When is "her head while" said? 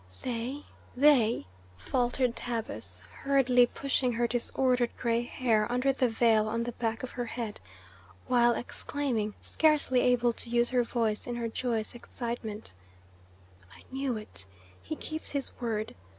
7.11-8.53